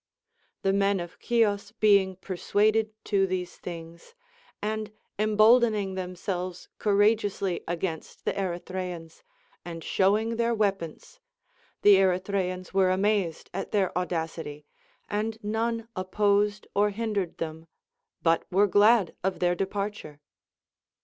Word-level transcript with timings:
The 0.63 0.73
men 0.73 0.99
of 0.99 1.15
Chios 1.19 1.73
being 1.73 2.15
persuaded 2.15 2.89
to 3.05 3.27
these 3.27 3.57
things, 3.57 4.15
and 4.59 4.91
emboldening 5.19 5.93
themselves 5.93 6.69
courageously 6.79 7.63
against 7.67 8.25
the 8.25 8.33
Erythraeans, 8.33 9.21
and 9.63 9.83
showing 9.83 10.37
their 10.37 10.55
weapons, 10.55 11.19
the 11.83 11.97
Ery 11.97 12.17
thraeans 12.19 12.73
were 12.73 12.89
amazed 12.89 13.51
at 13.53 13.71
their 13.73 13.95
audacity, 13.95 14.65
and 15.07 15.37
none 15.43 15.87
opposed 15.95 16.65
or 16.73 16.89
hindered 16.89 17.37
them, 17.37 17.67
but 18.23 18.43
were 18.51 18.65
glad 18.65 19.15
of 19.23 19.37
their 19.37 19.53
departure. 19.53 20.19